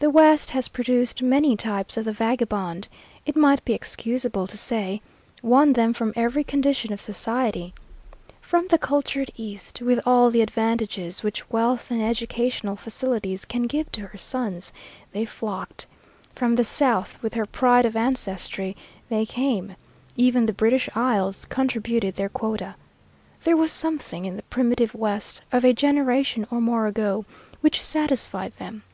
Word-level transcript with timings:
The 0.00 0.10
West 0.10 0.50
has 0.50 0.68
produced 0.68 1.22
many 1.24 1.56
types 1.56 1.96
of 1.96 2.04
the 2.04 2.12
vagabond, 2.12 2.86
it 3.26 3.34
might 3.34 3.64
be 3.64 3.72
excusable 3.74 4.46
to 4.46 4.56
say, 4.56 5.00
won 5.42 5.72
them 5.72 5.92
from 5.92 6.12
every 6.14 6.44
condition 6.44 6.92
of 6.92 7.00
society. 7.00 7.74
From 8.40 8.68
the 8.68 8.78
cultured 8.78 9.32
East, 9.34 9.80
with 9.82 9.98
all 10.06 10.30
the 10.30 10.40
advantages 10.40 11.24
which 11.24 11.50
wealth 11.50 11.90
and 11.90 12.00
educational 12.00 12.76
facilities 12.76 13.44
can 13.44 13.64
give 13.64 13.90
to 13.90 14.02
her 14.06 14.16
sons, 14.16 14.72
they 15.10 15.24
flocked; 15.24 15.88
from 16.32 16.54
the 16.54 16.64
South, 16.64 17.20
with 17.20 17.34
her 17.34 17.44
pride 17.44 17.84
of 17.84 17.96
ancestry, 17.96 18.76
they 19.08 19.26
came; 19.26 19.74
even 20.14 20.46
the 20.46 20.52
British 20.52 20.88
Isles 20.94 21.44
contributed 21.44 22.14
their 22.14 22.28
quota. 22.28 22.76
There 23.42 23.56
was 23.56 23.72
something 23.72 24.26
in 24.26 24.36
the 24.36 24.44
primitive 24.44 24.94
West 24.94 25.42
of 25.50 25.64
a 25.64 25.72
generation 25.72 26.46
or 26.52 26.60
more 26.60 26.86
ago 26.86 27.24
which 27.62 27.84
satisfied 27.84 28.52
them. 28.60 28.84